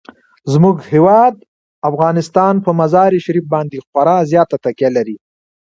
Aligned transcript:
زموږ 0.53 0.75
هیواد 0.91 1.35
افغانستان 1.89 2.53
په 2.65 2.71
مزارشریف 2.79 3.45
باندې 3.53 3.77
خورا 3.87 4.17
زیاته 4.31 4.55
تکیه 4.65 4.89
لري. 4.97 5.17